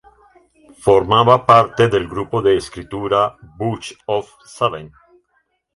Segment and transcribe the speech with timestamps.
[0.79, 4.91] Formaba parte del grupo de escritura "Bunch of Seven".